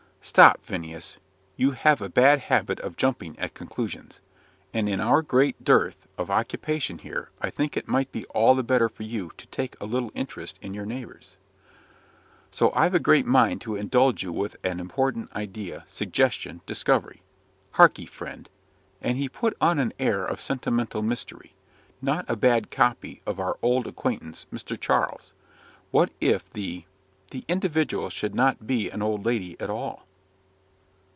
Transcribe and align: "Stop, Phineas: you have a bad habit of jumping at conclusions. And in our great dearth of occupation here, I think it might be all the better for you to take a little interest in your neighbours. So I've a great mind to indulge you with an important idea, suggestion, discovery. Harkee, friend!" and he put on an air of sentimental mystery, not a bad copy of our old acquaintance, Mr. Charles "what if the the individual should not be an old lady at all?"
"Stop, 0.23 0.63
Phineas: 0.63 1.17
you 1.57 1.71
have 1.71 1.99
a 1.99 2.07
bad 2.07 2.41
habit 2.41 2.79
of 2.81 2.95
jumping 2.95 3.37
at 3.39 3.55
conclusions. 3.55 4.19
And 4.71 4.87
in 4.87 4.99
our 5.01 5.23
great 5.23 5.63
dearth 5.63 6.07
of 6.15 6.29
occupation 6.29 6.99
here, 6.99 7.31
I 7.41 7.49
think 7.49 7.75
it 7.75 7.87
might 7.87 8.11
be 8.11 8.25
all 8.27 8.53
the 8.53 8.61
better 8.61 8.87
for 8.87 9.01
you 9.01 9.31
to 9.37 9.47
take 9.47 9.75
a 9.81 9.87
little 9.87 10.11
interest 10.13 10.59
in 10.61 10.75
your 10.75 10.85
neighbours. 10.85 11.37
So 12.51 12.71
I've 12.75 12.93
a 12.93 12.99
great 12.99 13.25
mind 13.25 13.61
to 13.61 13.75
indulge 13.75 14.21
you 14.21 14.31
with 14.31 14.57
an 14.63 14.79
important 14.79 15.35
idea, 15.35 15.85
suggestion, 15.87 16.61
discovery. 16.67 17.23
Harkee, 17.71 18.05
friend!" 18.07 18.47
and 19.01 19.17
he 19.17 19.27
put 19.27 19.57
on 19.59 19.79
an 19.79 19.91
air 19.97 20.23
of 20.23 20.39
sentimental 20.39 21.01
mystery, 21.01 21.55
not 21.99 22.29
a 22.29 22.35
bad 22.35 22.69
copy 22.69 23.23
of 23.25 23.39
our 23.39 23.57
old 23.63 23.87
acquaintance, 23.87 24.45
Mr. 24.53 24.79
Charles 24.79 25.33
"what 25.89 26.11
if 26.21 26.47
the 26.51 26.85
the 27.31 27.43
individual 27.47 28.11
should 28.11 28.35
not 28.35 28.67
be 28.67 28.87
an 28.91 29.01
old 29.01 29.25
lady 29.25 29.57
at 29.59 29.71
all?" 29.71 30.05